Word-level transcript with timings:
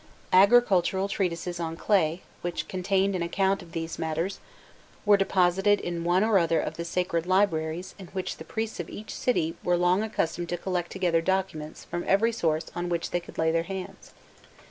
Agricultural 0.33 1.07
treatises 1.07 1.59
on 1.59 1.77
clay, 1.77 2.23
which 2.41 2.67
contained 2.67 3.15
an 3.15 3.21
account 3.21 3.61
of 3.61 3.71
these 3.71 3.99
matters, 3.99 4.39
were 5.05 5.15
deposited 5.15 5.79
in 5.79 6.03
one 6.03 6.23
or 6.23 6.39
other 6.39 6.59
of 6.59 6.75
the 6.75 6.83
sacred 6.85 7.27
libraries 7.27 7.93
in 7.99 8.07
which 8.07 8.37
the 8.37 8.43
priests 8.43 8.79
of 8.79 8.89
each 8.89 9.13
city 9.13 9.55
were 9.63 9.77
long 9.77 10.01
accustomed 10.01 10.49
to 10.49 10.57
collect 10.57 10.91
together 10.91 11.21
documents 11.21 11.83
from 11.83 12.03
every 12.07 12.31
source 12.31 12.71
on 12.75 12.89
which 12.89 13.11
they 13.11 13.19
could 13.19 13.37
lay 13.37 13.51
their 13.51 13.61
hands. 13.61 14.11